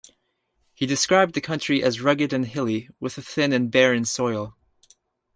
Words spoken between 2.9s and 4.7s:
with a thin and barren soil.